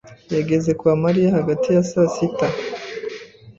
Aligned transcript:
yageze 0.35 0.69
kwa 0.79 0.93
Mariya 1.03 1.35
hagati 1.37 1.67
ya 1.75 1.83
saa 1.91 2.09
sita. 2.13 2.47